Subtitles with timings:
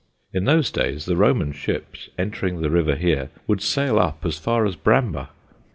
[0.33, 4.65] In those days the Roman ships, entering the river here, would sail up as far
[4.65, 5.29] as Bramber.